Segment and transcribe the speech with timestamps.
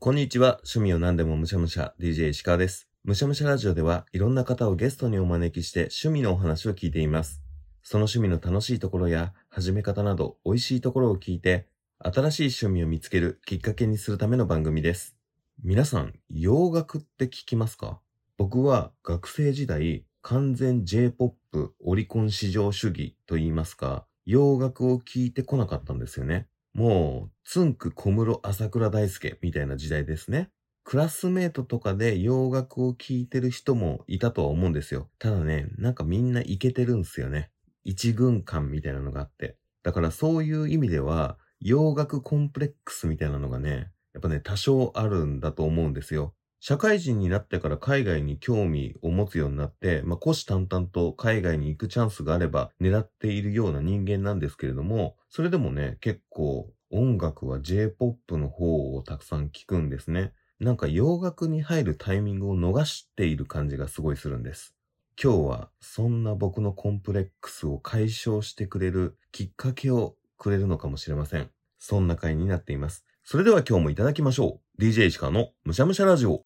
[0.00, 0.60] こんにちは。
[0.62, 2.88] 趣味を何でもむしゃむしゃ、DJ 石川です。
[3.02, 7.42] むしゃむしゃラジオでは、いろんな方をゲストにお招きして趣味のお話を聞いています。
[7.82, 11.66] その趣味の楽しいところや、始め方など、美味しいところを聞いて、
[11.98, 15.16] 新しい趣味を見つけるきっかけにするための番組です。
[15.64, 17.98] 皆さん、洋楽って聞きますか？
[18.36, 26.46] 僕は学生時代、完全 J-POP オリコン市場主義と言いますか、洋楽を聞いてこなかったんですよね。
[26.78, 30.50] もう、つんく小室朝倉大輔みたいな時代ですね。
[30.84, 35.08] クラスメートとかで洋楽を聴いてる人もいたとは思うんですよ。
[35.18, 37.50] ただね、なんかみんなイケてるんすよね。
[37.82, 39.56] 一軍感みたいなのがあって。
[39.82, 46.36] だからそういう意味では、洋楽コンプレックスみたいなのがね、やっぱね、多少あるんだと思うんですよ。
[46.60, 60.32] 社会人になってから海外に興味を持つようになって、まあ、虎視眈々と海外に行くチャンスがあれば狙っているような人間なんですけれども、それでもね、結構音楽は J-POP の方をたくさん聞くんですね。
[60.58, 64.74] なんか洋楽に入るタイミングを逃している感じがすごいするんです。
[65.22, 71.50] 今日はそんな僕のコンプレックスを解消してくれるきっかけをくれるのかもしれません。
[71.78, 73.04] そんな回になっています。
[73.22, 74.82] それでは今日もいただきましょう。
[74.82, 76.40] DJ 石川のむしゃむしゃラジオ。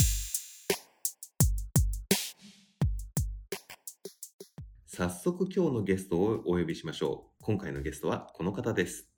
[4.86, 7.45] 早速今日のゲストをお呼びしましょう。
[7.45, 9.11] 今回のゲストはこの方です。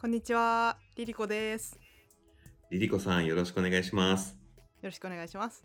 [0.00, 1.76] こんにちは、リリコです。
[2.70, 4.36] リリコさんよろしくお願いします。
[4.80, 5.64] よろしくお願いします。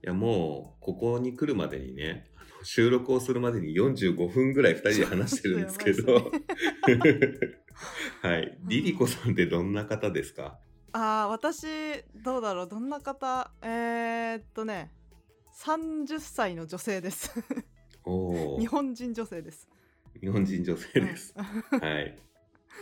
[0.00, 2.30] いやもうここに来るまでにね
[2.62, 7.18] 収録をするまでに45分ぐらい2人で話してるんですけどやばい
[8.22, 10.60] はいリリコさんってどんな方ですか？
[10.92, 11.66] ああ、私
[12.14, 14.92] どうだろう、どんな方、えー、っとね、
[15.64, 17.32] 30歳の女性です。
[18.04, 19.68] おお日本人女性です。
[20.20, 21.34] 日本人女性です、
[21.72, 22.16] うんはい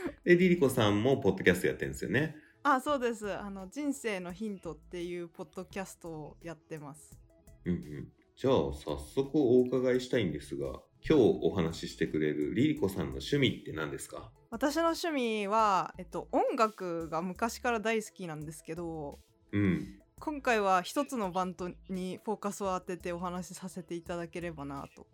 [0.24, 3.32] でリリコさんもポッドキャストやってるんですよねあ、そうです。
[3.32, 7.16] あの人生のヒントっていうポッドキャストをやってます。
[7.64, 14.30] うんうんじゃあ早速お伺いしたいんですが今日お話ししてくれるリリコさんの趣味って何ですか？
[14.50, 19.20] 私の趣味は、えっと、音楽が昔から大好きなんですけど、
[19.52, 25.06] うん今回は一つのバンドにフォーカスを当ててお話しさせていただければなと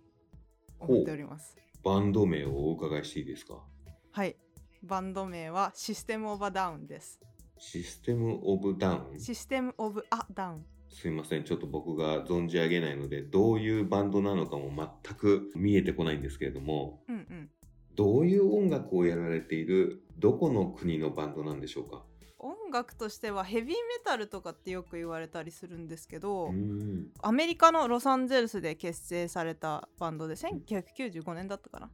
[0.81, 1.57] 思っております。
[1.85, 3.65] バンド名をお伺いしていいですか？
[4.13, 4.37] はい。
[4.83, 7.21] バンド名はシステムオブダウンです。
[7.59, 10.67] システムオブダウンシステムオブアダウン。
[10.89, 14.71] すいませんちょっと僕が存じ上げないのでどういうバンドなのかも
[15.05, 17.51] 全く見えてこないんですけれどもうんうん。
[17.95, 22.05] どういう音楽をやられているどこの国のバンドなんでしょうか？
[22.39, 31.91] 音楽としてはヘビーメタルとかってよく言われたりするんですけど、うーんアメリカのロサンゼルスで結成されたバンドで1995年だったかな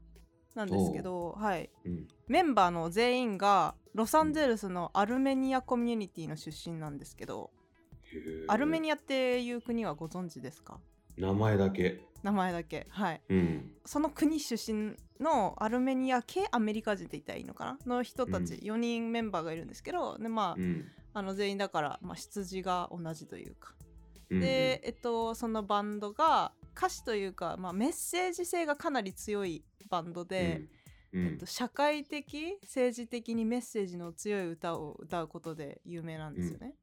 [0.59, 2.07] なんですけど、はい、うん。
[2.27, 7.51] メンバーの全員がロサンゼルスのアルメニアコミュニティの出身なんですけど
[8.13, 8.45] へー。
[8.49, 10.79] アルメニアっていう国はご存知ですか？
[11.17, 12.01] 名前だけ。
[12.23, 12.87] 名前だけ。
[12.91, 13.21] はい。
[13.29, 13.73] うん。
[13.85, 17.97] その国出身のアルメニア系アメリカ人って言ったらいいのかな？
[17.97, 18.75] の人たちうん。
[18.75, 20.85] 4人メンバーがいるんですけど、でまあ、うん。
[21.15, 23.75] あの全員だから、まあ、出自が同じというか、
[24.31, 24.41] うん。
[24.41, 30.63] で、えっと、そのバンドが歌詞というか、まあ、メッセージ性がかなり強いバンドで、
[31.13, 31.27] うん。
[31.27, 36.75] えっと、社会的政治的にメッセージの強い歌を歌うことで有名なんですよね。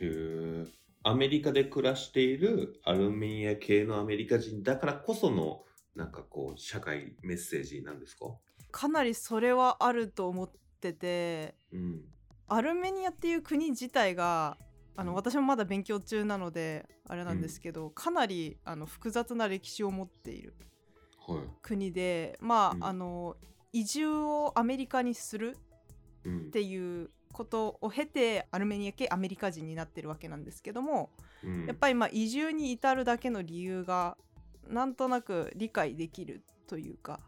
[0.00, 0.68] へー。
[1.02, 8.26] アメリカで暮らしているアルメニア系のアメリカ人だからこそのなんかこう社会メッセージなんですか？
[8.70, 10.50] かなりそれはあると思っ
[10.80, 12.00] ててうん。
[12.48, 14.58] アルメニアっていう国自体が
[14.96, 20.54] あの私もまだ勉強中なのであれなんですけど、かなりあの複雑な歴史を持っている
[21.26, 21.38] はい。
[21.62, 22.84] 国でまあ、うん。
[22.84, 23.36] あの
[23.72, 25.56] 移住をアメリカにする
[26.24, 26.38] うん。
[26.38, 31.10] っていうことを経てアルメニア系アメリカ人になってるわけなんですけども、
[31.42, 31.66] うん。
[31.66, 34.16] やっぱりまあ移住に至るだけの理由が
[34.68, 37.20] なんとなく理解できるというか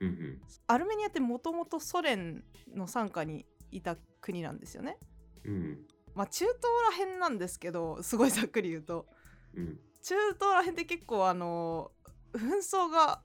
[0.00, 0.42] うんうん。
[0.66, 2.42] アルメニアってもともとソ連
[2.74, 4.98] の傘下にいた国なんですよね。
[5.44, 5.78] うん。
[6.14, 6.58] まあ中東
[6.98, 9.06] らへんなんですけどすごいざっくり言うと。
[9.54, 9.78] うん。
[10.02, 11.92] 中東らへんって結構あの
[12.32, 13.22] 紛争が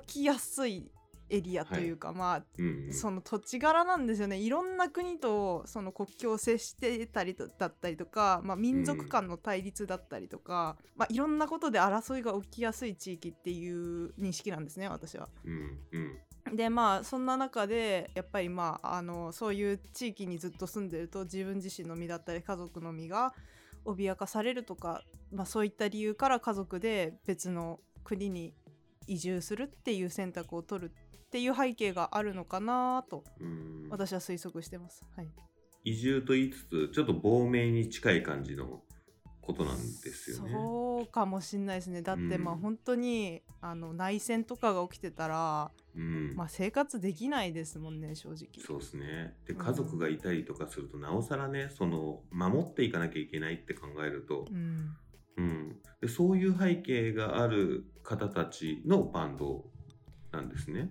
[0.00, 0.90] 起きやすい
[1.28, 4.38] エリアというか、まあうんその土地柄なんですよね。
[4.38, 15.28] いろんな国とその国境を接してたりとだったりとか、まあ、民族間の対立だったりとか、まあ、いろんなことで争いが起きやすい地域っていう認識なんですね私は。
[15.44, 16.56] うんうん。
[16.56, 23.34] でまあそんな中でやっぱりまああのそういう地域にずっと住んでると自分自身の身だったり家族の身が
[23.84, 25.02] 脅かされるとか、
[25.32, 28.54] まあ、そういった理由から家族で別の国に
[29.06, 33.86] 移住するっていう選択を取るっていう背景があるのかなとうん。
[33.90, 35.02] 私は推測してます。
[35.16, 35.28] はい、
[35.84, 38.82] 移住と言いつつちょっと亡命に近い感じの
[39.46, 40.52] ことなんですよね。
[40.52, 42.02] そうかもしんないですね。
[42.02, 46.34] だってまあうん本当にあの内戦とかが起きてたら、うん。
[46.34, 48.48] まあ、生活できないですもんね正直。
[48.66, 49.36] そうですね。
[49.46, 49.58] でうん。
[49.58, 54.96] 家族がいたりとかすると、なおさらねその守っていかなきゃいけないって考えると、うん
[55.36, 59.64] うん、でそういう背景がある方たちのバンド
[60.32, 60.90] なんですね。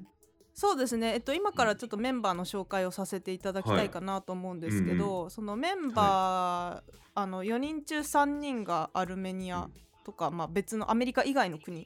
[0.53, 9.69] そうですね、えっと、今からちょっとメンバーの紹介をさせていただきたいかなと思うんですけど、そのメンバー、あの4人中3人がアルメニア
[10.05, 11.85] とか、まあ、別のアメリカ以外の国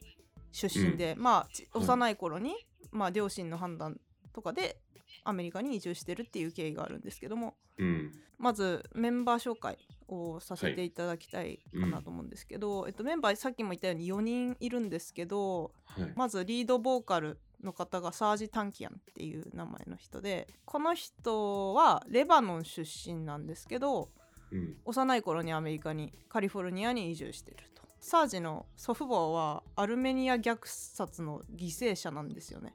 [0.52, 1.84] 出身で、まあちはい。
[1.84, 2.54] 幼い頃に、
[2.92, 4.00] まあ、両親の判断
[4.34, 4.78] とかで
[5.24, 8.12] アメリカに移住してるっていう経緯があるんですけどもうん。
[8.38, 9.78] まずメンバー紹介
[10.12, 16.14] をさせていただきたいかなと思うんですけど、えっと、メンバーさっきも言ったように4人いるんですけど、はい。
[16.16, 24.10] まずリードボーカルの方がサージ・タンキアンっていう名前の人でこの人はレバノン出身なんですけど
[24.52, 24.76] うん。
[24.86, 27.84] 幼い頃にアメリカにカリフォルニアに移住してると。
[28.00, 32.74] サージの祖父母はアルメニア虐殺の犠牲者なんですよね。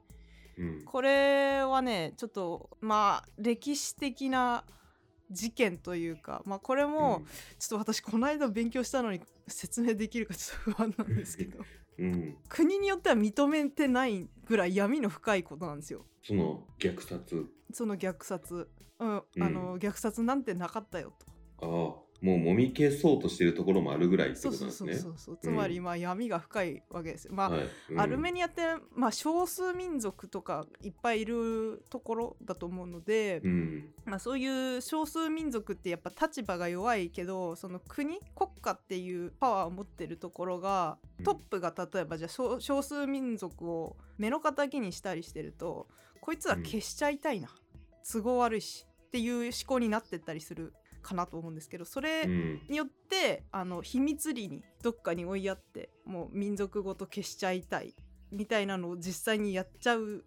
[0.57, 0.85] うん。
[0.85, 4.63] これはねちょっとまあ歴史的な
[5.31, 7.23] 事件というかまあこれも
[7.59, 11.59] ちょっと私この間勉強したのに説明できるかちょっと不安なんですけど。
[11.97, 16.05] うん、国によっては認めてないぐらい闇の深いことなんですよ。
[16.21, 17.45] その虐殺。
[17.71, 18.69] その虐殺、
[18.99, 19.23] うん。
[19.37, 19.43] うん。
[19.43, 21.25] あの虐殺なんてなかったよと。
[21.65, 25.13] ああもうもみ消そうとしてるところもあるぐらいってそうことそうそうなんですね。
[25.15, 27.25] そうそうつまりまあ闇が深いわけです。
[27.25, 27.67] よまあ、はい。
[27.91, 27.99] うん。
[27.99, 28.63] アルメニアって、
[28.95, 33.93] まあ、少数民族とかいっぱいいるところだと思うので、うん。
[34.05, 41.25] まあ、そういう少数民族ってやっぱ立場が弱いけどその国国家っていうパワーを持ってるところがうん。
[41.25, 45.87] トップが例えばじゃあ少少数民族を目の敵にしたりしてると
[46.21, 47.49] こいつら消しちゃいたいな、
[48.11, 48.87] 都合悪いし。
[49.05, 50.73] っていう思考になってったりする
[51.05, 52.61] かなと思うんですけどそれうん。
[52.67, 57.93] によってあの秘密裏にどっかに追いやってもう民族ごと消しちゃいたい
[58.31, 60.25] みたいなのを実際にやっちゃう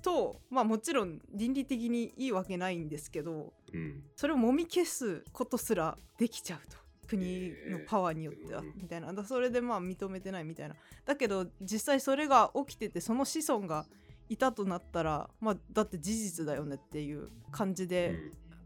[0.00, 4.02] とまあもちろん倫理的にいいわけないんですけどうん。
[4.16, 6.82] それをもみ消すことすらできちゃうと。
[7.08, 9.12] 国のパワーによってはうんみたいな。
[9.12, 10.76] だそれでまあ認めてないみたいな。
[11.04, 13.84] だけど実際それが起きててその子孫が
[14.28, 18.14] いたとなったらまあだって事実だよねっていう感じで、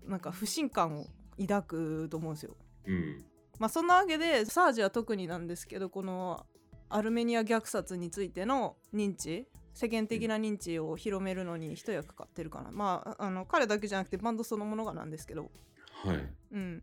[0.07, 1.07] なんか不信感を
[1.41, 2.57] 抱くと思うんですよ。
[2.87, 3.25] うん。
[3.59, 6.47] まあそんなわけでサージは特になんですけどこの
[6.89, 12.71] アルメニア虐殺についての認知世間的な認知を広めるのに一役買ってるかな。
[12.71, 15.51] まああの彼だけじゃなくてバンドそのものがなんですけど。
[16.05, 16.29] はい。
[16.53, 16.83] うん。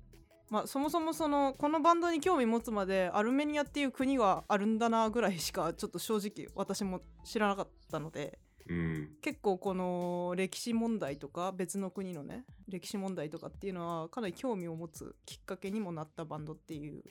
[0.49, 8.37] まあそもそもそのこのバンドに興味持つまでアルメニアっていう国があるんだなぐらいしかちょっと正直私も知らなかったので
[8.67, 9.09] うん。
[9.21, 17.03] 結構この歴史問題とか別の国のね歴史問題とかっていうのはかなり興味を持つきっかけにもなったバンドっていう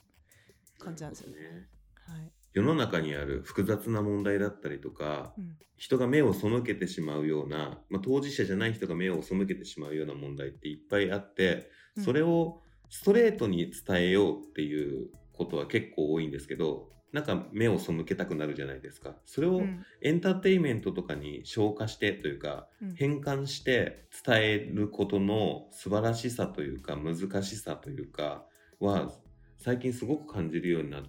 [0.78, 1.37] 感じなんですよね。
[1.37, 1.69] ね。
[2.06, 2.32] はい。
[2.54, 5.56] 世の中にある複雑な問題だったりとか、うん。
[5.76, 12.04] 人が目を背けてしまうような、まあ、当事者じゃない人が目を背けてしまうような問題っていっぱいあって、うん。
[12.04, 19.17] それをストレートに伝えようっていうことは結構多いんですけどなんか目を背けたくなるじゃないですか。
[19.26, 19.85] それをうん。
[20.00, 22.94] エンターテインメントとかに消化してというかうん。
[22.94, 28.47] 変換して伝えることの素晴らしさというか難しさというか
[28.81, 29.12] は
[29.59, 31.02] 最近すごく感じるようになっ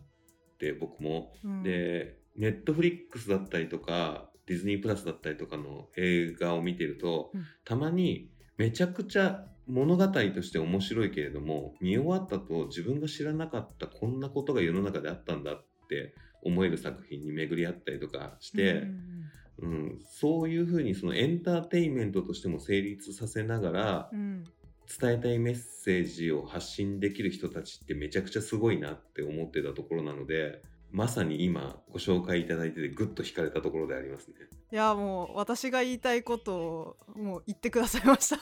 [0.60, 1.33] て僕も。
[1.43, 1.63] うん。
[1.63, 7.45] で、ネットフリックスだったりとか、ディズニープラスだったりとかの映画を見てると、うん。
[7.63, 18.89] たまにめちゃくちゃ物語として面白いけれども、見終わったと自分が知らなかったこんなことが世の中であったんだって思える作品に巡り合ったりとかして、うん
[19.59, 24.19] うんそういうふうにそのエンターテインメントとしても成立させながら、うん。
[24.19, 24.43] うん
[24.99, 30.61] 伝えたいメッセージを発信できる人たちってめちゃくちゃすごいなって思ってたところなので
[30.91, 34.35] まさに今ご紹介いただいててグッと惹かれたところでありますね。
[34.71, 38.37] いやもう私が言いたいことをもう言ってくださいました。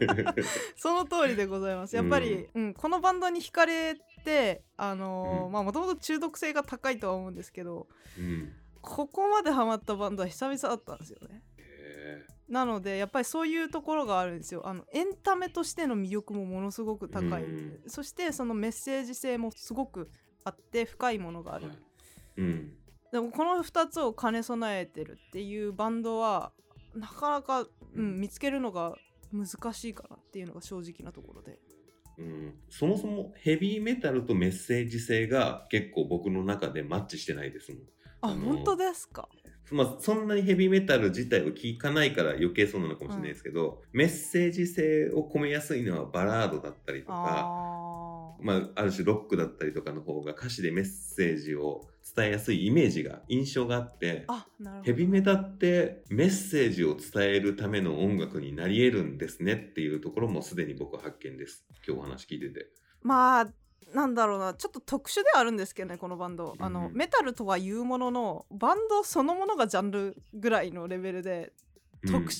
[0.76, 1.94] その通りでございます。
[1.94, 3.94] やっぱり、うんこのバンドに惹かれ
[4.26, 5.52] てあのーうん。
[5.52, 7.86] まあもともと中毒性が高いとは思うんですけど
[8.18, 8.52] うん、
[8.82, 11.42] ここまでハマったバンドは久々だったんですよね。
[11.58, 14.66] へなのでやっぱりそういうところがあるんですよ。
[14.66, 20.10] あのエンタメとしての魅力もものすごく高い、うんそしてそのメッセージ性もすごく
[20.44, 21.78] あって深いものがある、ーはい。
[22.38, 22.72] うん。
[23.12, 26.52] でもこの2つを兼ね備えてるっていうバンドは
[26.94, 28.96] なかなか、うん、見つけるのが
[29.32, 31.58] 難しいかなっていうのが正直なところで
[32.18, 37.80] うん、そもそもヘビーメタルとメッセージ性が結構僕の中でマッチしてないですもん。
[38.22, 39.28] ああの本当ですか？
[39.70, 47.14] まあ、そんなにヘビーメタル自体を聞かないから余計そうなのかもしれないですけど、メッセージ性を込めやすいのはバラードだったりとか、
[48.40, 54.26] まあ、ある種ロックだったりとかの方が歌詞でメッセージを伝えやすいイメージが印象があって
[54.84, 61.64] ヘビメタってメッセージを伝えるための音楽になり得るんですねっていうところもすでに僕は発見です。
[61.86, 62.66] 今日お話聞いてて。
[63.02, 63.48] まあ
[63.94, 66.94] なんだろうなちょっと特殊ではあるんですけどねこのバンド、あのうん。
[66.94, 71.52] メタルとは言うもののバンドそのものがジャンルぐらいのレベルで
[72.02, 72.12] うん。
[72.12, 72.32] 特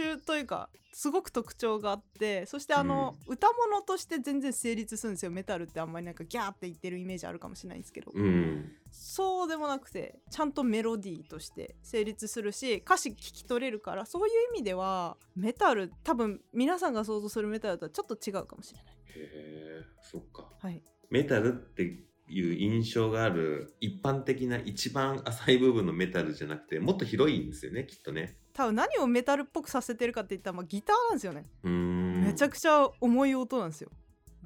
[0.00, 5.30] 殊というか、すごく特徴があってそしてあの、歌物として全然成立するんですよ。
[5.30, 8.72] メタルってあんまりなんかギャーって言ってるイメージあるかもしれないんですけど、うん。
[8.90, 18.94] そうでもなくてちゃんとメロディーとして成立するし歌詞聞き取れるからそういう意味ではメタル多分皆さんが想像するメタルとはちょっと違うかもしれない。
[18.94, 20.52] へえそっか。
[20.58, 21.82] はい、メタルって
[22.28, 28.39] いう印象がある一般的な一番浅い部分のメタルじゃなくてもっと広いんですよねきっとね。
[28.52, 33.90] 多分何をメタルっぽくさせてるかって言ったら、まあ、ギターなんですよね、めちゃくちゃ重い音なんですよ。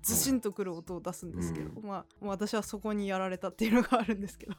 [0.05, 1.89] ずしんとくる音を出すんですけど、うん。
[1.89, 4.55] まあまあ私はそこにやられたっていうのがあるんですけど。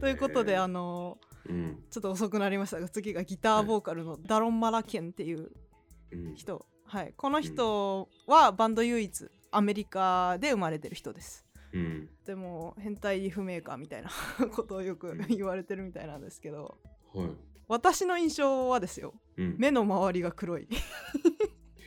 [0.00, 1.82] ということであのうん。
[1.90, 5.50] ちょっと遅くなりましたが次がギターボーカルのダロン・マラケンっていう
[6.12, 6.34] うん。
[6.34, 11.46] 人、はい、この人はバンド唯一アメリカで生まれてる人です。
[11.72, 12.10] うん。
[12.26, 14.10] でも変態リフメーカーみたいな
[14.50, 16.76] ことをよく言われてるみたいなんですけど。
[17.14, 19.14] はい私の印象はですよ。
[19.36, 20.62] うん、目の周りが黒い。
[20.62, 20.68] へ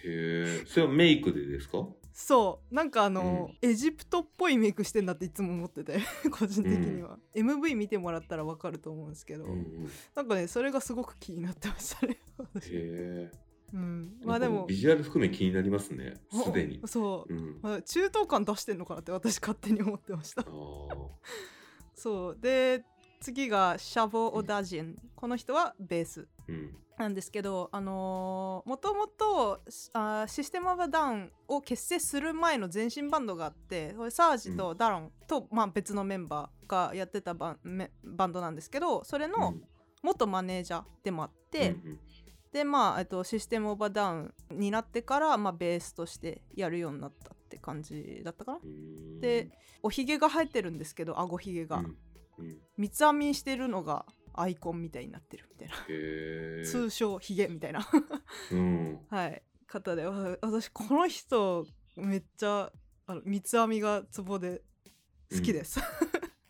[0.03, 1.87] えそれはメイクでですか？
[2.13, 2.73] そう。
[2.73, 5.99] なんかあの、エジプトっぽいメイクしてんだっていつも思ってて
[6.31, 9.89] 個人的には、MV 見てもらったらわかると思うんですけど、うんうん。
[10.15, 12.69] なんかねそれがすごく気になってましたね私。
[12.69, 13.31] へえ
[13.73, 14.17] うん。
[14.23, 14.65] まあでも。
[14.65, 16.79] ビジュアル含め気になりますねすでに。
[16.83, 16.87] お。
[16.87, 17.33] そう。
[17.33, 20.43] うん、まあ中東感出してんのかなって私勝手に思ってました。
[21.93, 22.37] そう。
[22.41, 22.83] で
[23.19, 24.95] 次がシャボ・オダジン。
[25.15, 26.27] この人はベース。
[26.47, 26.75] うん。
[26.97, 29.61] なんですけどあのーもともと
[30.27, 37.89] システム・オブ・ダウンを結成する前の前身バンドがあってこれサージとダロンと、まあ、別のメンバーがやってたバン
[38.31, 39.53] ドなんですけどそれの
[40.01, 41.99] 元マネージャーでもあって、うん
[42.51, 48.59] でまあ、えっと、システム・オブ・ダウンになってから、まあ、ベースとしてやるようになったって感じだったかな。
[48.63, 49.51] うんで
[49.83, 51.97] おひげが生えてるんですけどあごひげが、うんうん
[52.77, 56.65] 三つ編みしてるのがアイコンみたいになってるみたいな。
[56.65, 57.87] 通称ひげみたいな。
[58.51, 58.99] うん。
[59.09, 59.41] はい。
[59.67, 61.65] 方でわ私この人
[61.97, 62.71] めっちゃ
[63.05, 64.61] あの三つ編みがツボで
[65.29, 65.81] 好きです、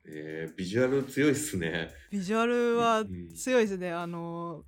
[0.06, 1.90] えー、ビジュアル強いっすね。
[2.12, 3.92] ビジュアルはうん強いですね。
[3.92, 4.64] あの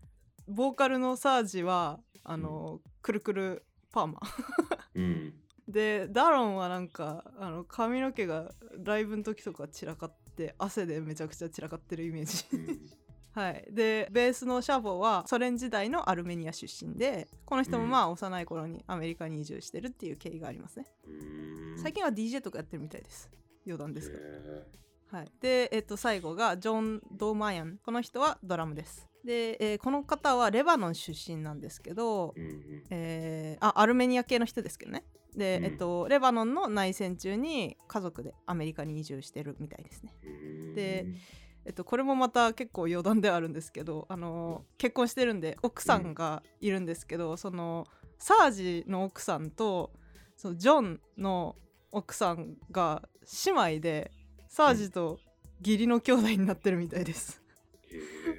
[0.48, 4.20] ボーカルのサージはあの、くるくるパーマ。
[4.96, 5.34] うん。
[5.68, 8.52] でダロンはなんかあの髪の毛が
[8.84, 12.46] ライブの時とか散らかって汗でめちゃくちゃ散らかってるイメージ。
[13.32, 20.86] はい、でベースのシャボはソ連時代のアルメニア出身でこの人もまあ幼い頃にアメリカに移住してるっていう経緯がありますね。
[21.06, 21.78] うん。
[21.78, 23.30] 最近は DJ とかやってるみたいです。
[23.66, 24.66] 余談ですが、へ
[25.12, 27.80] はい、で、えっと、最後がジョン・ドーマヤン。
[27.84, 32.84] この人はドラムですで、えーこの方はレバノン出身なんですけど、ーうん。
[32.90, 35.04] えーあアルメニア系の人ですけどね。
[35.36, 35.66] で、うん。
[35.66, 40.14] えっと、レバノンの内戦中に家族でアメリカに移住してるみたいですね。
[40.24, 40.74] うん。
[40.76, 41.06] で
[41.66, 47.86] えっと、これもまた結構余談ではあるんですけどあの結婚してるんで奥さんがいるんですけど、その
[48.18, 49.92] サージの奥さんと
[50.38, 51.56] そのジョンの
[51.92, 53.04] 奥さんが
[53.46, 54.12] 姉妹で
[54.48, 55.20] サージと
[55.60, 57.44] 義理の兄弟になってるみたいです。
[57.92, 58.39] へー。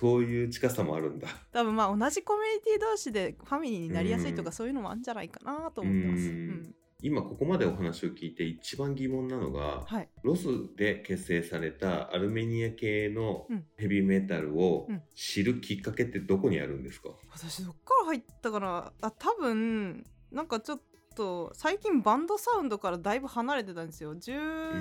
[0.00, 1.28] そういう近さもあるんだ。
[1.52, 4.52] 多分まあ同じコミュニティ同士でファミリーになりやすいとかうん。
[4.52, 6.22] そういうのもあるんじゃないかなと思ってます。
[6.22, 6.48] ううん。
[6.48, 13.64] ん今ここまでお話を聞いて一番疑問なのが、はい、ロスで結成されたアルメニア系のうん。
[13.76, 15.02] ヘビーメタルをうん。
[15.14, 20.80] 知るきっかけってどこにあるんですか、私どっから入ったかなあ多分なんかちょっ
[21.14, 24.14] と最近バンドサウンドからだいぶ離れてたんですよ。
[24.14, 24.32] 十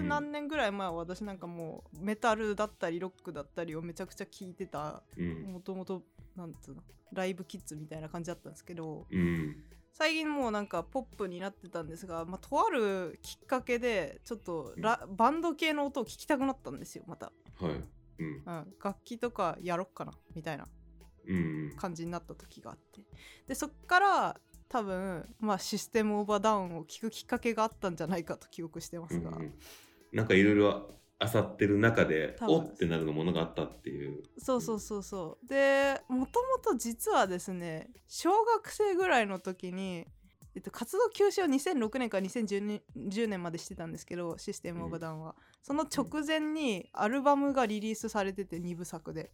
[0.03, 5.53] 何年ぐらい前は私なんかもうメタルだったりロックだったりをめちゃくちゃ聴いてたうん。
[5.53, 6.03] もともと
[6.35, 6.81] なんつうの
[7.11, 9.55] ライブキッズみたいな感じだったんですけどうん。
[9.91, 17.71] 最近もうなんかポップになってたんですが、まあ、とあるきっかけでちょっとラバンド系の音を聞きたくなったんですよまた、はい。
[18.19, 18.43] うん。
[18.45, 20.67] うん、楽器とかやろっかなみたいな
[21.27, 21.73] うん。
[21.75, 23.01] 感じになった時があって。
[23.47, 29.53] でそっから多分まあシステムオーバーダウンを聞くきっかけがあったんじゃないかと記憶してますが、うん
[30.11, 30.89] なんかいろいろ
[31.21, 34.23] 漁ってる中でおってなるのものがあったっていう。
[34.37, 35.47] そうそうそうそう。
[35.47, 40.07] でもともと実はですね小学生ぐらいの時に、
[40.55, 49.31] えっと、活動休止を2006年から2010年10年までしてたんですけどシステムオーバーダウンは、その直前にアルバムがリリースされてて2部作で。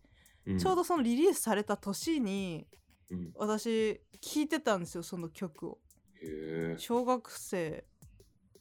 [0.47, 0.57] うん。
[0.57, 2.67] ちょうどそのリリースされた年に
[3.11, 3.31] うん。
[3.35, 5.79] 私聴いてたんですよその曲を。
[6.77, 7.85] 小学生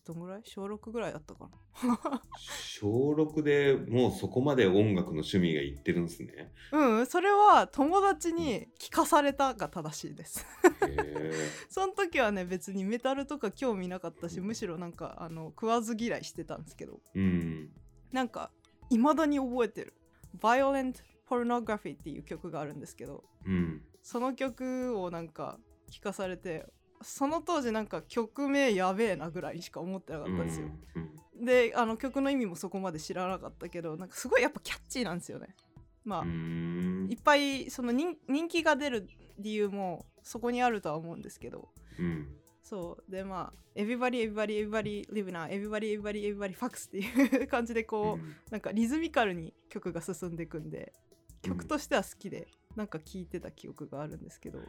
[0.05, 0.43] どんぐらい？
[0.45, 1.51] 小6ぐらいだったかな。
[2.47, 6.53] 小6でもうそこまで音楽の趣味がいってるんですね。
[6.73, 10.45] うんそれは友達に聞かされたが正しいです。
[11.71, 17.01] その時はね別にメタルとか興味なかったしむしろなんかあの食わず嫌いしてたんですけど。
[17.15, 17.73] うん。
[18.13, 18.53] なんか
[18.91, 19.95] いまだに覚えてる
[20.39, 20.97] 「Violent
[21.27, 23.25] Pornography」っていう曲があるんですけど。
[23.47, 25.59] うんその曲をなんか
[25.91, 26.67] 聞かされて
[27.03, 35.49] その当時なんか曲名やべえなぐらいしか思ってなかったんですよ、うんであの曲の意味もそこまで知らなかったけどなんかすごいやっぱキャッチーなんですよね。
[36.05, 36.25] まあ、
[37.11, 39.09] いっぱいその人人気が出る
[39.41, 41.71] 理由もそこにあるとは思うんですけど。
[41.99, 42.29] うん。
[42.63, 43.11] そう。
[43.11, 48.37] でまあ「Everybody Everybody Everybody Live Now Everybody Everybody Everybody Fax」っていう感じでこう、うん。
[48.53, 50.93] なんかリズミカルに曲が進んでいくんで
[51.45, 54.63] うん曲としては好きで、なんか聴いてた記憶があるんですけど、へ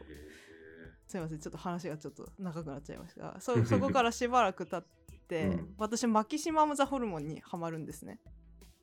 [1.06, 3.22] すいませんちょっと話がちょっと長くなっちゃいました。
[3.22, 4.84] がそそこからしばらく経っ
[5.28, 5.74] て、うん。
[5.78, 8.20] 私マキシマム・ザ・ホルモンにハマるんですね。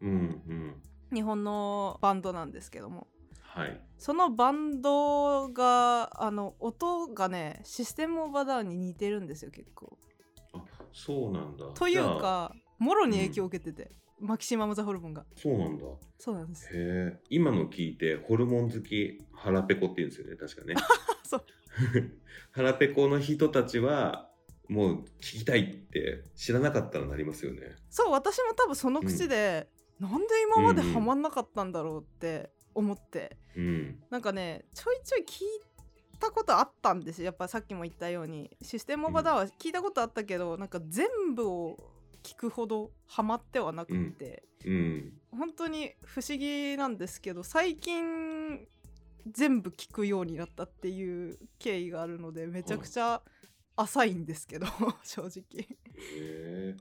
[0.01, 0.15] えうんう
[0.53, 0.81] ん。
[1.13, 3.07] 日本のバンドなんですけども。
[3.41, 3.79] はい。
[3.97, 9.97] そのバンドがあの音がねシステム・オブ・ア・ダウンに似てるんですよ結構。
[10.53, 11.65] あそうなんだ。
[11.73, 13.91] というかもろに影響を受けてて、
[14.23, 15.25] マキシマム・ザ・ホルモンが。
[15.35, 15.83] そうなんだ。
[16.17, 16.67] そうなんです。
[16.67, 17.19] へえ。
[17.29, 20.37] 今の聞いてホルモン好き腹ペコって言うんですよね。
[20.37, 20.75] 確かね。
[21.23, 21.45] そう。
[22.51, 24.31] 腹ペコの人たちは
[24.69, 27.75] もう聞きたいって知らなかったらなりますよね。
[27.89, 29.67] そう私も多分その口で、
[29.99, 34.01] なんで今までハマんなかったんだろうって思って、うん。
[34.09, 37.25] なんかねちょいちょい聞いたことあったんですよ。
[37.25, 38.55] やっぱさっきも言ったように。
[38.61, 41.92] システム・オブ・ア・ダウンは聞いたことあったけど、なんか全部を
[42.23, 45.13] 聞くほどハマってはなくって、うん。
[45.31, 48.65] 本当に不思議なんですけど最近
[49.31, 53.21] 全部聞くようになったっていう経緯があるのでめちゃくちゃ
[53.75, 54.67] 浅いんですけど
[55.03, 55.61] 正直。
[55.61, 55.67] へ
[56.15, 56.75] え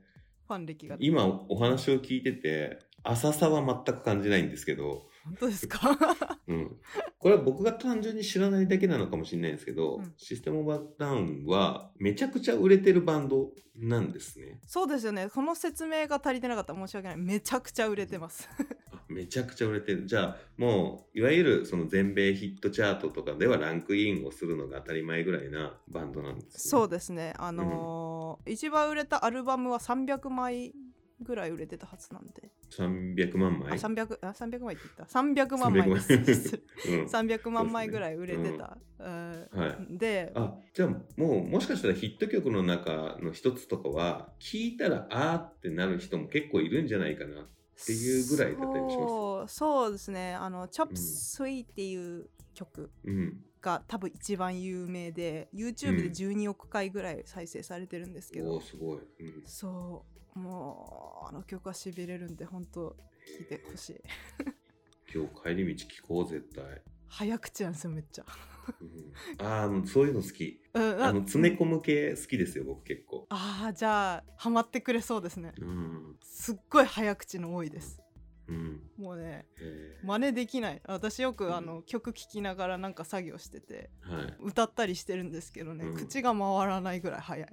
[0.47, 0.97] ファン歴が。
[0.99, 5.97] 今お話を聞いてて浅さは全く感じないんですけど、本当ですか？
[6.47, 6.79] うん、
[7.23, 10.13] これは僕が単純に知らないだけなのかもしれないんですけど、うん。
[10.17, 14.59] システムオブアダウンはめちゃくちゃ売れてるバンドなんですね。
[14.67, 15.29] そうですよね。
[15.33, 17.17] この説明が足りてなかったら申し訳ない。
[17.17, 18.49] めちゃくちゃ売れてます。
[18.91, 20.05] あめちゃくちゃ売れてる。
[20.05, 26.51] じゃあもういわゆるその全米ヒットチャートとかではランクインをするのが当たり前ぐらいなバンドなんですね。
[26.57, 27.33] そうですね。
[27.37, 30.73] あのー一番売れたアルバムは300枚
[31.23, 35.19] ぐらい売れてたはずなんで、300万あ枚300あ300枚って言った。
[35.19, 37.05] 300万枚です300失礼うん。
[37.05, 39.49] 300万枚ぐらい売れてた、うん。
[39.51, 39.97] はい。
[39.97, 47.45] であじゃあもうもしかしたらヒット曲の中の一つとかは聞いたらあーってなる人も結構いるんじゃないかなっ
[47.85, 49.07] ていうぐらいだったりもします？
[49.07, 50.33] そうそうですね。
[50.35, 50.97] あの「チョップうん。
[50.97, 53.41] スイっていう曲うん。
[53.61, 62.95] が多分一番有名で YouTube で12億回ぐらい再生されてるんですけど、おーすごい、うん、そうもうあの曲はしびれるんで本当聴
[63.41, 64.01] いてほしい。
[65.13, 68.25] 今日帰り道聞こう絶対、早口なんですよめっちゃ、
[68.81, 70.59] うん、あーそういうの好き。
[70.73, 73.27] うん、あの詰め込む系好きですよ僕結構。
[73.29, 75.53] あーじゃあハマってくれそうですね。
[75.59, 76.15] うん。
[76.23, 78.01] すっごい早口の多いです。
[78.47, 78.81] うん。
[78.97, 80.81] もうねへ真似できない。
[80.85, 84.35] 私よくあの、うん曲聴きながらなんか作業しててーはい。
[84.41, 85.95] 歌ったりしてるんですけどね、うん。
[85.95, 87.49] 口が回らないぐらい早い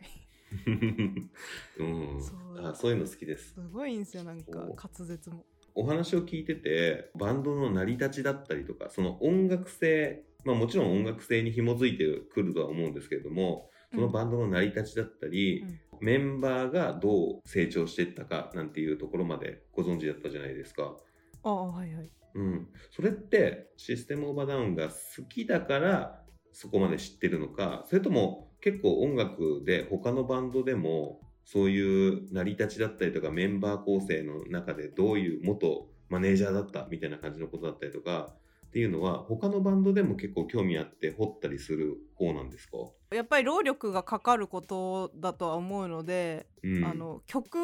[0.67, 2.21] うん。
[2.21, 2.67] そう。
[2.67, 3.55] あそういうの好きです。
[3.55, 5.45] すごいんですよなんか滑舌も。
[5.75, 15.81] お話を聞いててバンドの成り立ちだったりとかその音楽性まあもちろん音楽性に紐づいてくるとは思うんですけれどもそのバンドの成り立ちだったり、うん。
[16.01, 20.97] メンバーがどう成長していったかなんていうところまでご存知だったじゃないですか。
[21.43, 22.11] ああはいはい。
[22.35, 24.95] うん、それってシステムオーバーダウンが好
[25.29, 38.35] きだからそこまで知ってるのかそれとも結構音楽で他のバンドでもそういう成り立ちだったりとかメンバー構成の中でどういう元マネージャーだったみたいな感じのことだったりとか
[38.67, 42.77] っていうのは他のバンドでも結構興味あって掘ったりする方なんですか、
[43.13, 47.59] やっぱり労力がかかることだとは思うので、うん、あの曲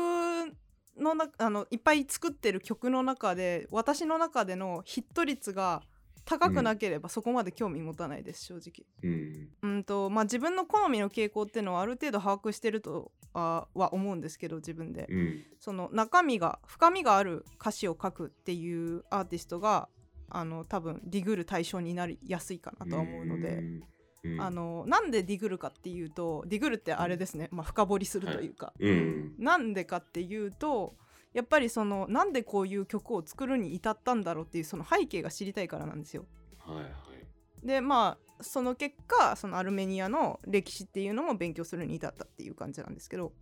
[0.98, 5.82] のなあのいっぱい作ってる曲の中で私の中でのヒット率が
[6.26, 8.84] 高くなければそこまで興味持たないです正直。
[9.02, 9.48] うん。
[9.62, 15.44] うんとまあ、自分の好みの傾向っていうのはある程度把握してるとあは思うんですけど自分で、うん。
[15.60, 19.88] その中身が深みがある歌詞を書くっていうアーティストが
[20.28, 23.48] あの多分ディグる対象になりやすいかなとは思うので。
[23.58, 23.82] うん。
[24.24, 24.40] うん。
[24.40, 29.34] あのなんでディグるかっていうとディグるってあれですね、まあ、深掘りするというか、うん。
[29.38, 30.96] なんでかっていうと
[31.37, 36.25] やっぱりそのなんでこういう曲を作るに至ったんだろうっていうその背景が知りたいからなんですよ。
[36.59, 37.66] はいはい。
[37.66, 43.35] でまあその結果そのアルメニアの歴史っていうのも勉強するに至ったっていう感じなんですけど。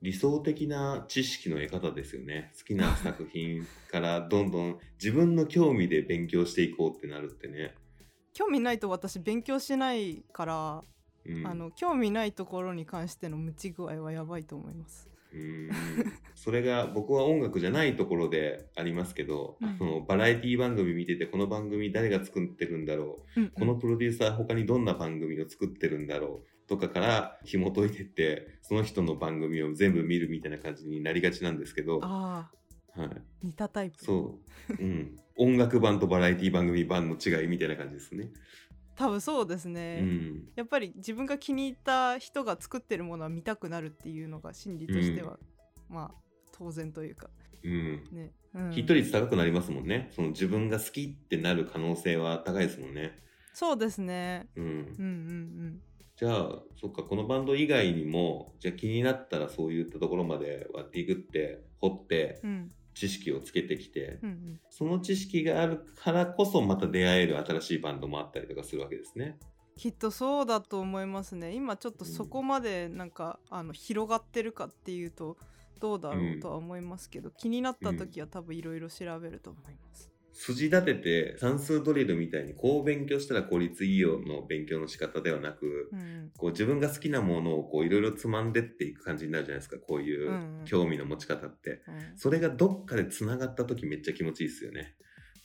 [0.00, 2.52] 理想的な知識の得方ですよね。
[2.56, 7.74] 好きな作品からどんどん自分の興味で勉強していこうってなるってね、
[8.32, 10.84] 興味ないと私勉強しないから、
[11.26, 15.09] うん、あの興味ないところに関しての無知具合はやばいと思います。
[15.32, 15.70] うーん。
[16.34, 19.78] それが僕は音楽じゃないところでありますけど、うん。
[19.78, 23.50] そのバラエティ番組見ててこの番組誰が作ってるんだろううんうん。
[23.50, 32.48] このプロデューサー他にどんな番組を作ってるんだろうとかから紐解いてってその人の番組を全部見るみたいな感じになりがちなんですけど、は
[33.42, 34.04] い、似たタイプ。
[34.04, 34.38] そ
[34.68, 38.30] う、うん、音楽版とバラエティ番組版の違いみたいな感じですね。
[38.96, 40.48] 多分そうですね、うん。
[40.56, 45.38] やっぱり自分が気に入った人が作ってるものは見たくなるっていうのが心理としては、
[45.88, 46.14] まあ
[46.52, 47.30] 当然というか。
[47.64, 48.04] うん。
[48.12, 50.10] ね、うん、ヒット率高くなりますもんね。
[50.14, 53.16] その自分が好きってなる可能性は高いですもんね。
[53.54, 54.48] そうですね。
[54.56, 54.64] うん。
[54.64, 54.76] うんう
[55.06, 55.80] ん
[56.16, 69.38] じゃあ、そっか、このバンド以外にも、じゃあ気になったらそういったところまではディグって、掘ってう、んうん知識をつけてきて、うんうんその知識があるからこそまた出会える新しいバンドもあったりとかするわけですね。
[69.76, 75.38] きっとそうだと思いますね今ちょっとそこまでなんか、あの広がってるかっていうと
[75.80, 80.10] どうだろうとは思いますけど、気になった時は多分いろいろ調べると思います。
[80.40, 91.82] 筋立てて算数ドリルみたいにこう勉強したら効率いいよの勉強の仕方ではなく、うんこう自分が好きなものをいろいろつまんでっていく感じになるじゃないですか、こういううん興味の持ち方って。
[91.86, 94.94] うんそれがどっかでつながった時めっちゃ気持ちいいですよね。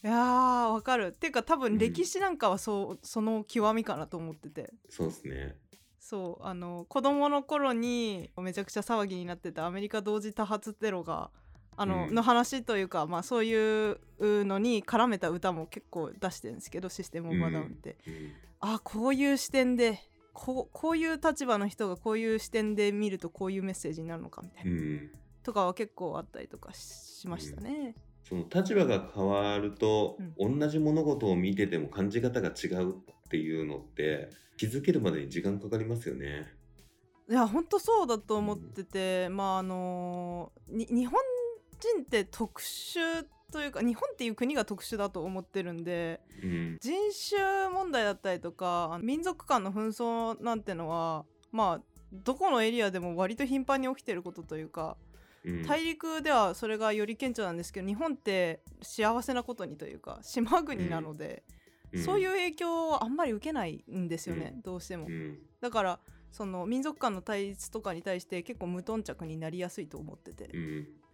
[0.04, 5.58] いやーわかるっていうか多うん分歴史なんかはそう、その極みかなと思っててそうですね。
[6.00, 11.32] そうあの子供の頃にめちゃくちゃ騒ぎになってたアメリカ同時多発テロが
[11.78, 12.16] あの,、うん。
[12.16, 18.32] の話というか、まあ、そういうのに絡めた歌も結構出してるんですけどシステム・オブ・ア・ダウンって、うん。
[18.62, 20.00] あこういう視点で
[20.34, 25.12] こうこういう立場の人がこういう視点で見るとこういうメッセージになるのかみたいな、うん。
[25.44, 27.96] とかは結構あったりとかしましたね。
[28.24, 32.96] その立場が変わると、同じ物事を見てても感じ方が違うっ
[33.30, 36.48] ていうのって気づけるまでに時間かかりますよね。
[37.30, 41.20] いや本当そうだと思ってて、まああのに日本
[41.80, 46.78] 人って特殊というか日本っていう国が特殊だと思ってるんでうん。
[46.82, 46.94] 人
[47.30, 54.98] 種問題だったりとか民族間の紛争なんてのはまあどこのエリアでも割と頻繁に起きてることというか
[55.44, 55.64] うん。
[55.64, 61.44] 大陸ではそれがより顕著なんですけど日本って幸せなことにというか島国なので、
[62.04, 65.06] そういう影響をあんまり受けないんですよね、どうしても。
[65.08, 65.12] う。
[65.12, 65.38] ん。
[65.62, 66.00] だから
[66.32, 70.50] その民族間の対立とかに対して結構無頓着になりやすいと思ってて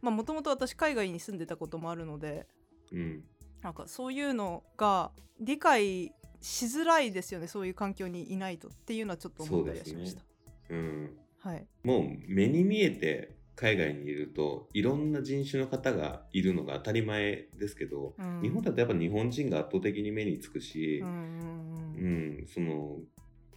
[0.09, 2.47] もともと私海外に住んでたこともあるので
[2.91, 3.23] うん。
[3.61, 10.21] なんかそういうのが理解しづらいですよねそういう環境にいないとっていうのはちょっと思ったりはしました。
[10.69, 11.17] うん。
[11.39, 18.41] はい、もう目に見えて海外にいるといろんな人種の方がいるのが当たり前ですけど、うん。
[18.41, 22.41] 日本だとやっぱ日本人が圧倒的に目につくしうん、うん。
[22.41, 22.97] うんその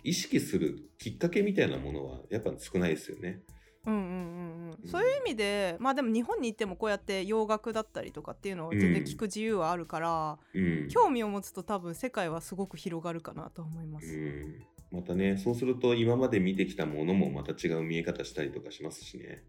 [0.02, 3.40] 意識するきっかけみたいなものはやっぱ少ないですよね。
[3.86, 14.06] うんうんうんうんうんそういう意味でまあでも日本に行ってもこうやって洋楽だったりとかっていうのを全然聞く自由はあるから、うん興味を持つと多分世界はすごく広がるかなと思います。
[14.14, 19.42] うんまたねそうすると今まで見てきたものもまた違う見え方したりとかしますしね。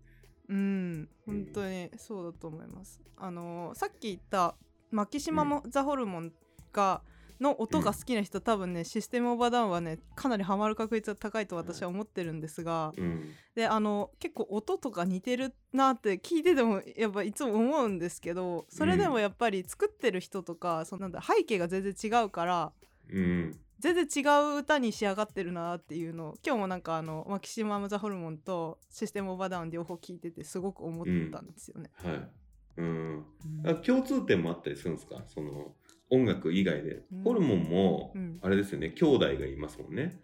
[0.47, 3.01] うん、本当にそうだと思います。
[3.17, 4.55] あのーさっき言った
[4.91, 6.31] マキシマモ・ザ・ホルモン
[6.71, 7.01] が
[7.39, 13.33] の音が好きな人、多分ねシステム・オブ・ア・ダウンはねかなりハマる確率が高いと私は思ってるんですが、うん。
[13.55, 22.71] であの結構音とか似てるなって聞いててもやっぱいつも思うんですけどそれでもやっぱり作ってる人とか、そのなんだ背景が全然違うから
[23.09, 23.57] うん。
[23.77, 31.91] 全然違う歌に仕上がってるなっていうのを今日もなんかあのマキシマム・ザ・ホルモンとシステム・オブ・ア・ダウン両方聞いててすごく思ったんですよね。
[31.95, 32.29] はい。
[32.77, 32.85] うん。
[32.85, 33.69] うん。
[33.69, 35.23] あ共通点もあったりするんですか？
[35.27, 35.73] その
[36.09, 37.23] 音楽以外で、うん。
[37.23, 38.39] ホルモンもうん。
[38.41, 38.91] あれですよね。
[38.91, 40.21] 兄弟がいますもんね。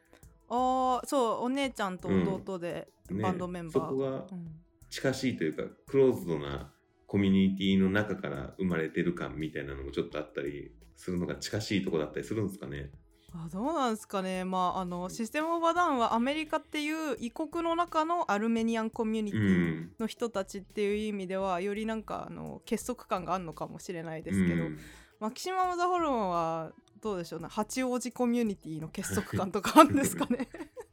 [0.49, 4.47] ああそうお姉ちゃんと弟でねバンドメンバー、そこがうん。
[4.89, 6.73] 近しいというかクローズドな
[7.07, 12.91] コミュニティの中から生まれてる感みたいなのもちょっとあったりするのが近しいとこだったりするんですかね。
[13.33, 14.43] あどうなんですかね。
[14.43, 19.91] まああのシステム・オブ・ア・ダウンはアメリカっていう異国の中のアルメニアンコミュニテうィん。
[20.01, 24.77] の人たちっていう意味ではよりなんかあの結束感があるのかもしれないですけど、うん
[25.21, 27.47] マキシマム・ザ・ホルモンはどうでしょうね。
[27.47, 30.49] 八王子コミュニティの結束感とかあるんですかね。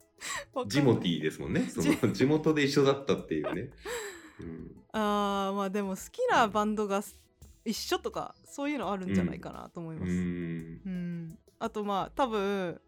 [0.69, 1.63] ジモティーですもんね。
[1.63, 3.71] その 地元で一緒だったっていうね。
[4.39, 4.85] うん。
[4.93, 7.03] あーまあでも好きなバンドが
[7.65, 10.13] 一緒とかそういうのあるんじゃないかなと思いうます。
[10.13, 10.17] ん。
[10.17, 12.81] うん、あとまあ多分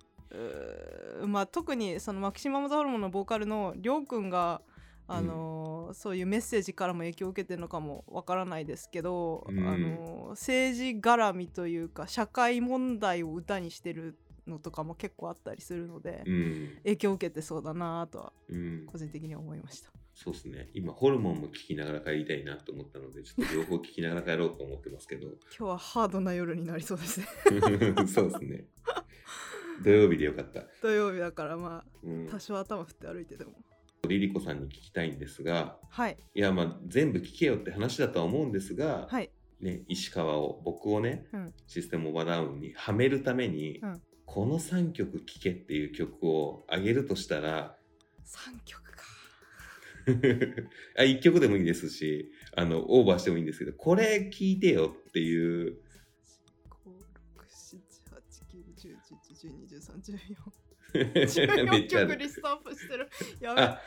[1.26, 4.60] まあ、特にそのマキシマム・ザ・ホルモンのボーカルのりょうくんが、
[5.08, 9.58] あのーそういうメッセージからも影響を受けてるのかもわからないですけど、うん。
[9.66, 16.68] あのー政治絡みというか社会問題を歌にしてるのとかも結構あったりするので、うん。
[16.84, 18.86] 影響を受けてそうだなとはうん。
[18.86, 19.90] 個人的には思いました。
[20.14, 20.68] そうですね。
[20.74, 25.28] 今ホルモンも聞きながら帰りたいなと思ったのでちょっと両方聞きながら帰ろうと思ってますけど。
[25.58, 27.26] 今日はハードな夜になりそうですね。
[28.06, 28.64] そうですね。
[29.82, 32.26] 土曜日でよかった、土曜日だからまうん。
[32.26, 33.52] あ多少頭振って歩いてでも
[34.08, 36.16] リリコさんに聞きたいんですがはい。
[36.34, 39.30] いやまあ全部聞けよって話だとは思うんですが、はい。
[39.60, 41.54] ね、石川を僕をね、うん。
[41.66, 44.02] システムオーバーダウンにはめるために、うん。
[44.24, 47.76] この3曲聴けっていう曲をあげるとしたら
[48.24, 49.02] 3曲か。
[50.96, 55.80] あ1曲でもいいですしあのオーバーしてもいいんですけどこれ聴いてよっていう。
[58.76, 60.59] 567891011121314めっちゃあ
[61.82, 61.88] る。
[61.88, 63.08] 曲リストアップしてる。
[63.40, 63.62] やべ。
[63.62, 63.80] あ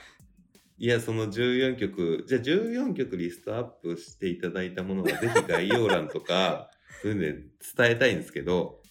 [0.78, 8.82] いやその14曲じゃあ14曲リストアップしていただいたものはぜひ概要欄とか そういうので伝えたいんですけど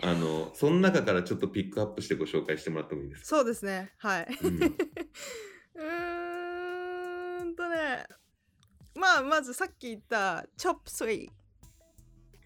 [0.00, 3.92] あのその中からちょっとピックアップしてご紹介してもらってもいいですか、そうですね。
[3.98, 4.38] はい。
[4.42, 4.56] うん。
[4.62, 8.06] うーんとね。
[8.94, 11.30] まあまずさっき言った「チョップスイ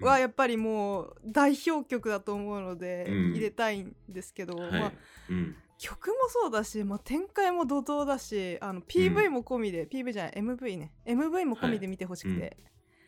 [0.00, 3.30] はやっぱりもう代表曲だと思うのでうん。
[3.32, 4.72] 入れたいんですけど、はい。
[4.72, 4.92] まあ、
[5.30, 5.56] うん。
[5.78, 10.92] 曲もそうだし、まあ、展開も怒涛だしあの PV も込みで、PV じゃない MV ね。
[11.06, 12.56] MV も込みで見てほしくて、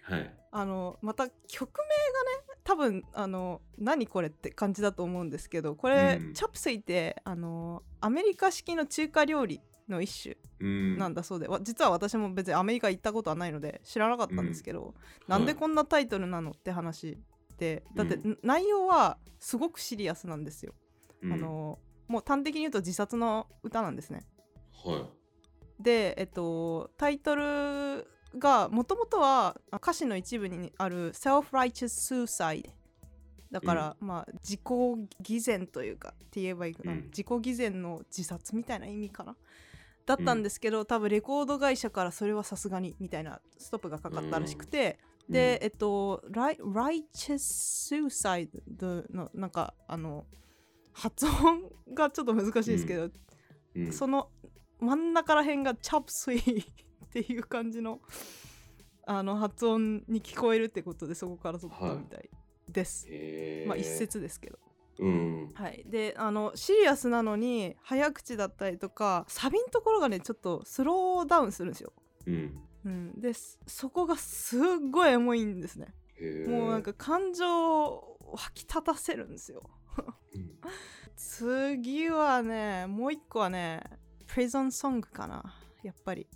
[0.03, 0.35] はい。
[0.53, 1.85] あのまた曲名
[2.47, 6.35] がね多分あの何これって感じだと思うんですけどこれ、うん。
[6.35, 10.99] チョップスイってあのアメリカ式の中華料理の一種うん。
[10.99, 14.95] なんだそうで、わ実は私も別にアメリカ行ったことはないので知らなかったんですけど、
[15.29, 17.19] なんでこんなタイトルなのって話
[17.59, 18.39] でだって、うん。
[18.43, 20.75] 内容はすごくシリアスなんですよ、
[21.23, 21.33] うん。
[21.33, 24.27] あのもう端的に言うと自殺の歌なんですね。
[24.73, 25.07] は
[25.79, 28.07] でえっとタイトル
[28.39, 32.71] がもともとはあ歌詞の一部にある Self-Righteous Suicide
[33.51, 34.61] だから、まあ自己
[35.21, 37.05] 偽善というかって言えばいいかな、うん。
[37.07, 39.35] 自己偽善の自殺みたいな意味かな
[40.07, 48.49] だったんですけど、多分レコード会社からそれはさすがにみたいなストップがかかったらしくて、いで、えっと、ライ Righteous Suicide
[49.15, 50.27] のなんかあの
[50.93, 53.11] 発音がちょっと難しいですけど、
[53.75, 53.87] うん。
[53.87, 53.93] うん。
[53.93, 54.29] その
[54.81, 56.65] 真ん中らへんがチャップスイっ
[57.13, 58.01] ていう感じの
[59.07, 62.31] あの発音に聞こえるってことでそこから取ったみたい
[62.69, 63.07] です。
[63.09, 63.69] へー。
[63.69, 64.59] まあ一説ですけど。
[65.01, 65.49] うん。
[65.55, 71.93] はい、であのシリアスなのに早口だったりとかサビのところがねちょっとスローダウンするんですよ。
[72.27, 72.55] うん。
[72.85, 73.33] うん、で
[73.67, 74.61] そこがすっ
[74.91, 75.95] ごいエモいんですね。
[76.47, 79.63] もうなんか感情を湧き立たせるんですよ。
[80.35, 80.51] うん。
[81.17, 83.83] 次はねもう一個はね
[84.27, 85.55] プリゾンソングかな。
[85.83, 86.29] やっぱり。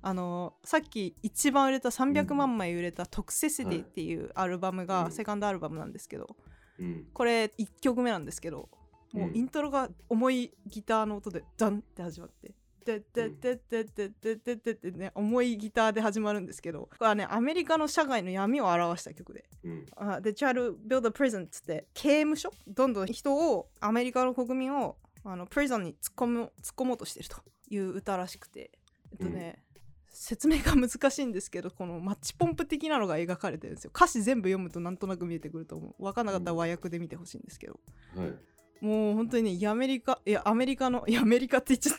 [0.00, 5.12] あのさっき一番売れた300万枚売れた「トクセシティ」っていうアルバムが、うん。
[5.12, 6.36] セカンドアルバムなんですけど
[6.78, 8.68] うんこれ1曲目なんですけど
[9.12, 12.52] もううんイントロが重いギターの音でダンって始まって。
[12.84, 27.36] でででででででででね重いギターで始まるんですけどこれはねアメリカの社会の闇を表した曲でうんあで to build a prison っつって刑務所どんどん人をアメリカの国民をあのプリゾンに突っ込む突っ込もうとしてると
[27.68, 28.70] いう歌らしくて
[29.12, 29.62] えっとね、
[30.20, 33.92] 説明が難しいんですけどこのマッチポンプ的なのが描かれてるんですよ。
[33.94, 36.02] 歌詞全部読むとなんとなく見えてくると思う。
[36.02, 37.78] 分かんなかったら和訳で見てほしいんですけど、
[38.16, 38.84] はい。
[38.84, 41.98] もう本当にねアメリカいやアメリカのいやアメリカって言っちゃっ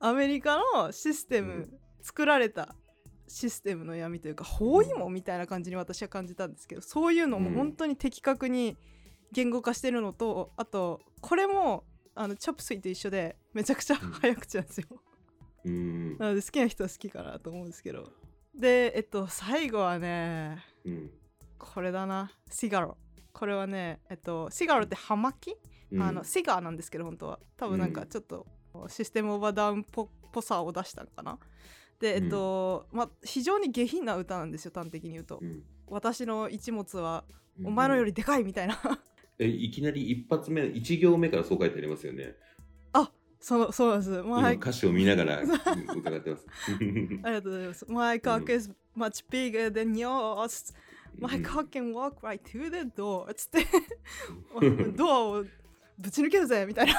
[0.00, 0.06] た。
[0.06, 1.78] アメリカのシステム、うん。
[2.02, 2.74] 作られた
[3.26, 8.76] システムの闇というか包囲網みたいな感じに私は感じたんですけどそういうのも本当に的確に
[9.32, 11.84] 言語化してるのと、あとこれも
[12.14, 14.98] あのチョップスイと一緒でめちゃくちゃ早口なんですよ、うん
[15.64, 18.10] なので好きな人は好きかなと思うんですけど。
[18.54, 21.10] でえっと最後はねうん。
[21.58, 22.30] これだな。
[22.50, 22.96] シガロ。
[23.32, 25.56] これはねえっとシガロって葉巻？
[25.92, 26.02] うん。
[26.02, 27.40] あのシガーなんですけど本当は。
[27.56, 28.46] 多分なんかちょっと
[28.88, 31.38] システムオーバーダウンっぽぽさを出したのかな。
[32.00, 35.62] でえっと、まあ非常に下品な歌なんですよ端的に言うと、うん。
[35.88, 37.24] 私の一物は
[37.64, 38.78] お前のよりでかいみたいな。
[39.40, 42.34] えいきなり一発目一行目からそう書いてありますよね
[43.40, 50.74] そうそうですまあ今歌詞を見ながら伺ってますありがとうございます My cock is much bigger than yours
[51.20, 53.66] My cock can walk right to the door つって
[54.96, 55.44] ドアを
[55.98, 56.94] ぶち抜けるぜみたいな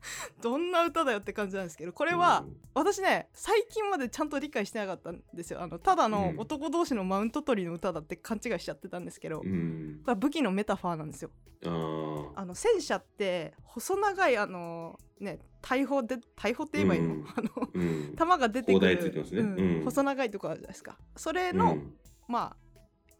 [0.42, 5.62] どんな歌だよって感じなんですけどこれは、私ね最近までちゃんと理解してなかったんですよ。
[5.62, 6.40] あのただのうん。
[6.40, 9.98] 男同士のマウント取りの歌だって勘違いしちゃってたんですけど、こうん。
[9.98, 11.30] れは武器のメタファーなんですよ。
[11.64, 17.24] あの戦車って細長いあのね大砲で大砲って言えばいいの,、うん。
[17.26, 18.14] あのうん。
[18.14, 19.20] 弾が出てくるね。
[19.32, 19.58] うん。
[19.58, 19.84] うん。
[19.84, 20.98] 細長いとこあるじゃないですか。
[21.16, 21.94] それの、うん。
[22.28, 22.56] まあ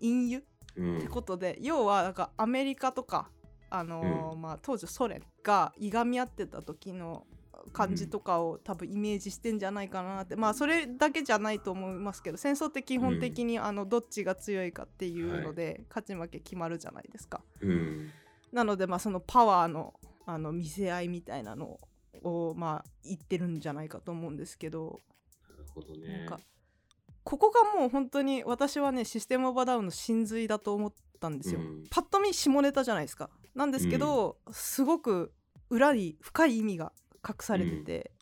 [0.00, 0.42] 隠喩
[0.76, 0.98] うん。
[0.98, 3.30] ってことで、要はなんかアメリカとか
[3.70, 7.26] あのーまあ、当時ソ連がいがみ合ってた時の
[7.72, 17.42] 感じとかを多分イメージしてんじゃないかなって、まあそれだけじゃないと思いますけど戦争って基本的にあのどっちが強いかっていうので、勝ち負け決まるじゃないですか。
[17.60, 18.10] うん。
[18.52, 21.78] なのでまあそのパワーのあの見せ合いみたいなの
[22.22, 25.00] をまあ言ってるんじゃないかと思うんですけど、
[25.50, 26.26] なるほどなんね。
[26.26, 26.40] か
[27.24, 31.60] ここがもう本当に私はねシステムオブアダウンの真髄だと思ったんですよ。
[31.60, 33.28] うんパッと見下ネタじゃないですか。
[33.58, 35.32] なんですけど、すごく
[35.68, 36.92] 裏に深い意味が
[37.28, 38.12] 隠されてて、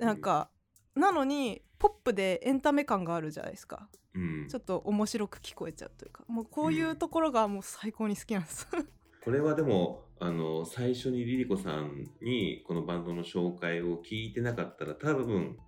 [0.00, 0.48] うんなんか
[0.96, 3.90] なのにポップでエンタメ感があるじゃないですか。
[4.14, 8.66] うんちょっと面白く聞こえちゃうというかもうこういうところがもう最高に好きなんです。
[9.22, 15.58] これはでもあの最初にリリコさんにこのバンドの紹介を聞いてなかったら多分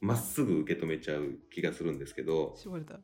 [0.00, 3.00] まっすぐ受け止めちゃう気がするんですけど、絞れた。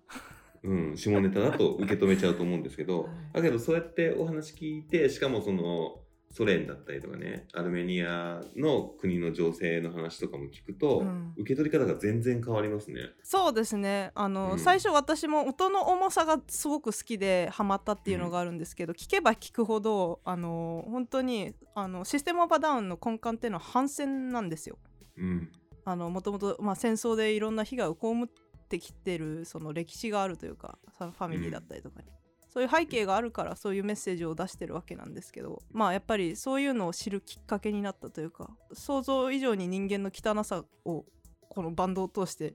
[0.65, 3.33] うん、下ネタだと受け止めちゃうと思うんですけど はい。
[3.35, 6.01] だけどそうやってお話聞いてしかもその
[6.33, 11.35] ソ連だったりとかねアルメニアの国の情勢の話とかも聞くと、うん。
[11.37, 13.03] 受け取り方が全然変わりますね。
[13.23, 14.11] そうですね。
[14.15, 14.59] あの、うん。
[14.59, 24.79] 最初私も音の重さがすごく好きでハマったっていうのがあるんですけど、聞けば聞くほどあの本当にあのシステムオブアダウンの根幹っていうのは反戦なんですよ。
[25.17, 25.53] うん。
[25.85, 28.29] あのもともと、まあ、戦争でいろんな被害を被っ
[28.75, 32.09] てきてるその歴史があるというかファミリーだったりとかに、
[32.49, 41.05] そういう背景があるからそういうメッセージを出してるわけなんですけどまあやっぱりそういうのを知るきっかけになったというか想像以上に人間の汚さを
[41.49, 42.55] このバンドを通して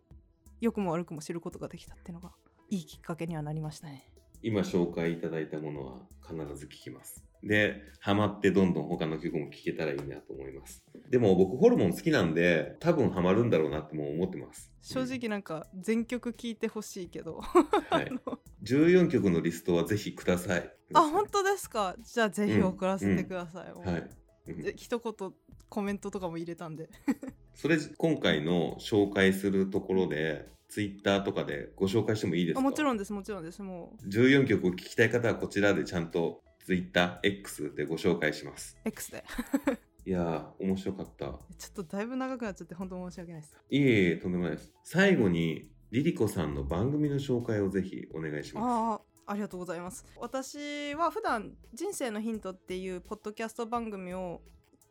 [0.59, 2.31] 良くも悪くも知ることができたっていうのが
[2.69, 4.11] いいきっかけにはなりましたね。
[4.41, 7.28] 今紹介いただいたものは必ず聞きます。
[7.43, 10.83] で、ハマってどんどん他の曲も聴けたらいいなと思います。
[11.09, 14.71] でも僕ホルモン好きなんで多分ハマるんだろうなってもう思ってます。
[14.81, 18.09] 正直なんか全曲聴いてほしいけどはい。
[18.63, 20.73] 14曲のリストはぜひください。
[20.93, 21.95] あ本当ですか？
[22.01, 23.73] じゃあぜひ送らせてください。
[23.73, 24.01] もうはい。
[24.01, 25.31] うんで一言
[25.69, 26.89] コメントとかも入れたんで
[27.53, 32.59] それ今回の紹介するところで、ツイッターとかでご紹介してもいいですか？
[32.59, 38.77] あもちろんですもちろんですもう14曲を聴きたい方はこちらでちゃんとツイッター X でご紹介します。
[38.85, 39.23] X で
[40.05, 41.25] いやー、面白かった。
[41.25, 41.35] ちょ
[41.71, 44.71] っとだいぶ長くなっちゃって本当申し訳ないですいえいえ、とんでもないです。
[44.83, 54.43] 最後に、リリコさんの番組の紹介をぜひお願いしまああありがとうございます私は普段人生のヒントっていうポッドキャスト番組を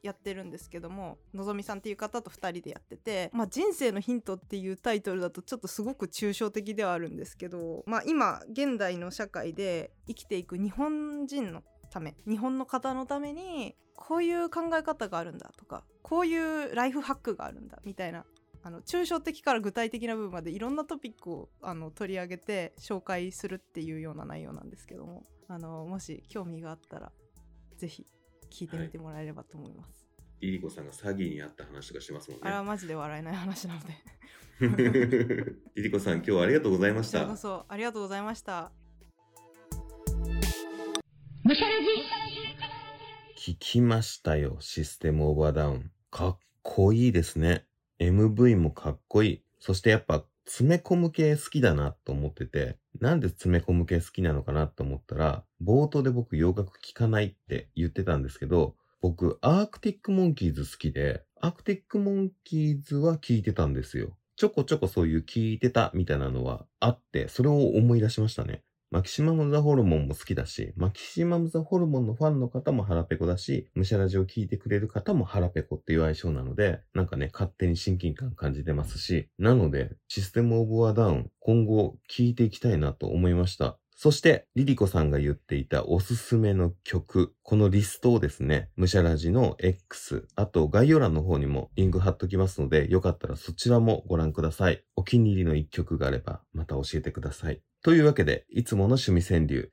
[0.02, 18.24] やってるんですけどものぞみさんっていう方と2人でやってて、まあ、人生のヒントっていうタイトルだとちょっとすごく抽象的ではあるんですけど、まあ、今現代の社会で生きていく日本人のため日本の方のためにこういう考え方があるんだとかこういうライフハックがあるんだみたいな
[18.62, 27.12] あの抽象的から具体的な部分までいろんなトピックをあの取り上げて紹介するっていうような内容なんですけどもあのもし興味があったら
[27.76, 28.04] ぜひ
[28.50, 30.06] 聞いてみてもらえればと思います、す。
[30.40, 32.66] リリコさんが詐欺にあった話とかしますもんあれはね。
[32.66, 33.96] マジで笑えない話なので
[35.76, 37.36] リリコさん、今日はありがとうございましたこ。
[37.36, 38.72] そありがとうございました
[43.38, 45.90] 聞きましたよ、システムオーバーダウン。
[46.10, 47.64] かっこいいですね。
[47.98, 49.42] MV もかっこいい。
[49.58, 64.16] そしてやっぱ、詰め込む系好きだなと思ってて、なんで詰め込む系好きなのかなと思ったら、冒頭で僕洋楽聴かないって言ってたんですけど、僕、アークティックモンキーズ好きで、アークティックモンキーズは聴いてたんですよ。
[64.36, 68.62] ちょこちょこそういう聴いてたみたいなのはあって、それを思い出しましたね。
[68.90, 83.78] マキシマム・ザ・ホルモンも好きだし、マキシマム・ザ・ホルモンのファンの方も腹ペコだし、ムシャラジを聞いてくれる方も腹ペコっていう相性なので、なんかね、勝手に親近感感じてますし、なので、システム・オブ・ア・ダウン、今後聞いていきたいなと思いました。
[84.00, 94.84] そして、リリコさんが言っていたおすすめの曲、このリストをですね、ムシャラジの X、あと概要欄の方にもリンク貼っときますので、よかったらそちらもご覧ください。
[94.94, 97.60] お気に入りの一曲があれば、また教えてください。
[97.82, 99.72] というわけで、いつもの趣味川柳。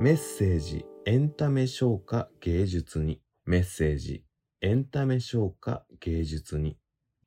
[0.00, 3.20] メッセージ、エンタメ消化芸術に。
[3.44, 4.24] メッセージ、
[4.62, 6.78] エンタメ消化芸術に。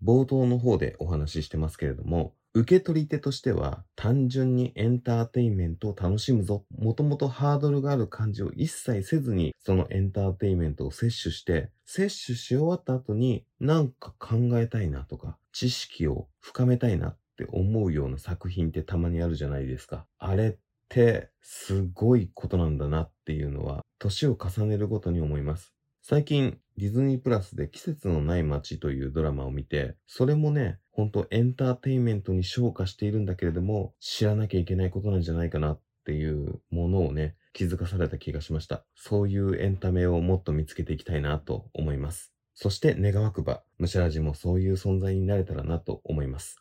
[0.04, 6.66] 冒頭の方でお話ししてますけれども、受け取り手としては単純にエンターテインメントを楽しむぞ。
[6.78, 20.06] もともとハードルがある感じを一切せずにそのエンターテインメントを摂取して、摂取し終わった後になんか考えたいなとか、知識を深めたいなって思うような作品ってたまにあるじゃないですか。
[20.18, 20.58] あれっ
[20.90, 25.77] てすごいことなんだなっていうのは年を重ねるごとに思います。
[26.10, 38.86] 最近ディズニープラスで季節のない街というドラマを見て、それもね、ほんとエンターテインメントに昇華しているんだけれども、知らなきゃいけないことなんじゃないかなっていうものをね、気づかされた気がしました。
[38.96, 42.32] そういうエンタメをもっと見つけていきたいなと思います。
[42.56, 46.56] そして願わくば、ムシャラジもそういう存在になれたらなと思います。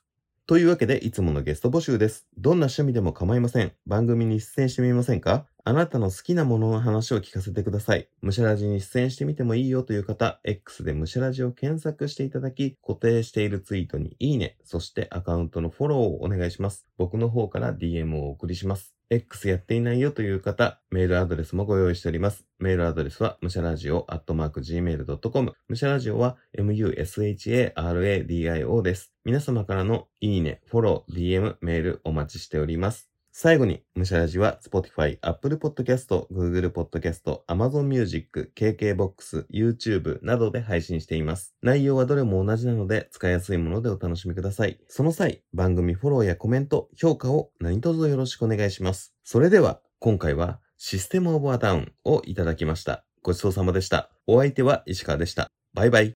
[0.48, 2.26] というわけで、いつものゲスト募集です。
[2.36, 3.70] どんな趣味でも構いません。
[3.86, 5.46] 番組に出演してみませんか？
[5.68, 8.08] あなたの好きなものの話を聞かせてください。
[8.20, 16.86] ムシャラジに出演してみてもいいよという方、X でムシャラジを検索していただき、固定しているツイートにいいね、そしてアカウントのフォローをお願いします。
[16.96, 18.94] 僕の方から DM をお送りします。
[19.10, 22.46] X やっていないよという方、メールアドレスもご用意しております。
[22.60, 25.52] メールアドレスは、むしゃラジオ、アットマーク、gmail.com。
[25.66, 29.12] むしゃラジオは、musharadio です。
[29.24, 33.15] 皆様からのいいね、フォロー、DM、メールお待ちしております。
[33.38, 41.54] 最後に、むしゃラジは Spotify、Apple Podcast、Google Podcast、Amazon Music、KKBOX、YouTube などで配信しています。
[41.60, 44.80] 内容はどれも同じなので、使いやすいものでお楽しみください。
[44.88, 49.14] その際、番組フォローやコメント、評価を何卒よろしくお願いします。
[49.22, 53.04] それでは、今回はシステムオブアダウンをいただきました。
[53.22, 54.08] ごちそうさまでした。
[54.26, 55.50] お相手は石川でした。
[55.74, 56.04] バイバイ。